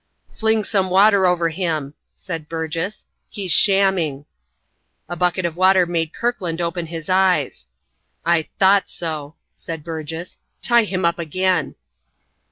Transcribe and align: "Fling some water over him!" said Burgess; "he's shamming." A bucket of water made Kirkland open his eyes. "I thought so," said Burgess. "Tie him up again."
"Fling 0.33 0.63
some 0.63 0.89
water 0.89 1.27
over 1.27 1.49
him!" 1.49 1.93
said 2.15 2.49
Burgess; 2.49 3.05
"he's 3.29 3.51
shamming." 3.51 4.25
A 5.07 5.15
bucket 5.15 5.45
of 5.45 5.55
water 5.55 5.85
made 5.85 6.11
Kirkland 6.11 6.59
open 6.59 6.87
his 6.87 7.07
eyes. 7.07 7.67
"I 8.25 8.49
thought 8.57 8.89
so," 8.89 9.35
said 9.53 9.83
Burgess. 9.83 10.39
"Tie 10.63 10.85
him 10.85 11.05
up 11.05 11.19
again." 11.19 11.75